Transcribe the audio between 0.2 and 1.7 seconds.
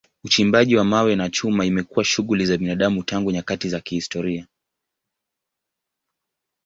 Uchimbaji wa mawe na chuma